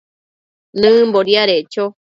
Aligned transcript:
nëmbo 0.79 1.19
diadeccho 1.27 1.83